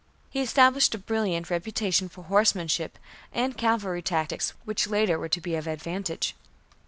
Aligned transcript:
He 0.31 0.41
established 0.41 0.95
a 0.95 0.97
brilliant 0.97 1.51
reputation 1.51 2.09
for 2.09 2.23
horsemanship 2.23 2.97
and 3.31 3.55
cavalry 3.55 4.01
tactics 4.01 4.51
which 4.65 4.87
later 4.87 5.19
were 5.19 5.29
to 5.29 5.39
be 5.39 5.53
of 5.53 5.67
advantage. 5.67 6.33